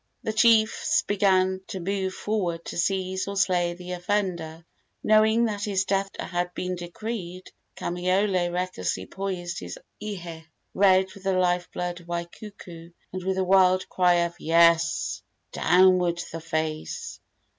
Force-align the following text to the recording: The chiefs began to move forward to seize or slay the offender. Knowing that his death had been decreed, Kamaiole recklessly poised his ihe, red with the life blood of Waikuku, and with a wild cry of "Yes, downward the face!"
The 0.23 0.33
chiefs 0.33 1.03
began 1.05 1.61
to 1.67 1.79
move 1.79 2.15
forward 2.15 2.65
to 2.65 2.77
seize 2.79 3.27
or 3.27 3.37
slay 3.37 3.75
the 3.75 3.91
offender. 3.91 4.65
Knowing 5.03 5.45
that 5.45 5.65
his 5.65 5.85
death 5.85 6.09
had 6.19 6.51
been 6.55 6.75
decreed, 6.75 7.51
Kamaiole 7.75 8.51
recklessly 8.51 9.05
poised 9.05 9.59
his 9.59 9.77
ihe, 10.03 10.41
red 10.73 11.13
with 11.13 11.21
the 11.21 11.33
life 11.33 11.69
blood 11.71 11.99
of 11.99 12.07
Waikuku, 12.07 12.93
and 13.13 13.23
with 13.23 13.37
a 13.37 13.43
wild 13.43 13.87
cry 13.89 14.15
of 14.25 14.33
"Yes, 14.39 15.21
downward 15.51 16.19
the 16.31 16.41
face!" 16.41 17.19